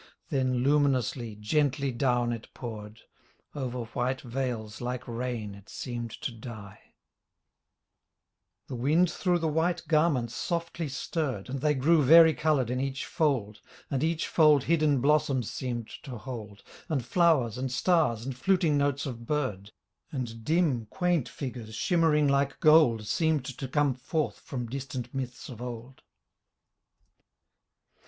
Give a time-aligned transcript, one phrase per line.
[0.29, 3.01] Then luminously, gently down it poured—
[3.55, 6.79] Over white veils like rain it seemed to die.
[8.67, 12.01] 31 Maidens at Confirmation The wind through the white garments softly stirred And they grew
[12.03, 13.61] vari coloured in each fold
[13.91, 19.05] And each fold hidden blossoms seemed to hold And flowers and stars and fluting notes
[19.05, 19.71] of bird.
[20.11, 25.61] And dim, quaint figures shimmering like gold Seemed to come forth from distant myths of
[25.61, 26.01] old.